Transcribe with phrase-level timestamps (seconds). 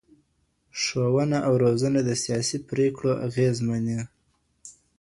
[0.81, 3.99] ښوونه او روزنه د سياسي پريکړو اغېز مني.